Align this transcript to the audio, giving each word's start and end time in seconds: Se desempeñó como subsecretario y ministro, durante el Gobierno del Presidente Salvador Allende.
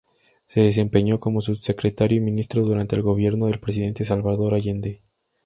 Se 0.47 0.61
desempeñó 0.61 1.19
como 1.19 1.41
subsecretario 1.41 2.17
y 2.17 2.21
ministro, 2.21 2.63
durante 2.63 2.95
el 2.95 3.03
Gobierno 3.03 3.45
del 3.45 3.59
Presidente 3.59 4.03
Salvador 4.03 4.55
Allende. 4.55 5.03